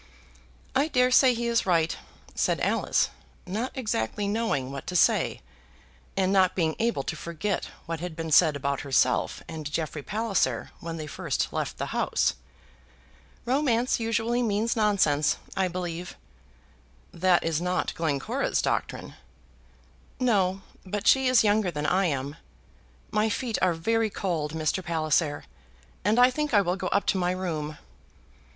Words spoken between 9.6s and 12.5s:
Jeffrey Palliser when they first left the house.